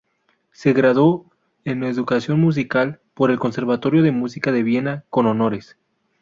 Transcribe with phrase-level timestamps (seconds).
[0.51, 1.29] Se graduó
[1.63, 5.77] en educación musical por el conservatorio de música de Viena con honores.